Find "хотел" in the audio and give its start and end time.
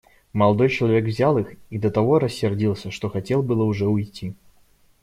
3.07-3.43